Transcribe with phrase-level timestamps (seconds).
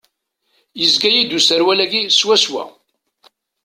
[0.79, 2.63] Yezga-yi-d userwal-agi swaswa.